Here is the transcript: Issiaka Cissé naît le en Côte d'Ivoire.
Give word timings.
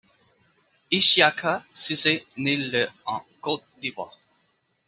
Issiaka 0.89 1.63
Cissé 1.75 2.25
naît 2.35 2.55
le 2.55 2.87
en 3.05 3.21
Côte 3.39 3.63
d'Ivoire. 3.79 4.17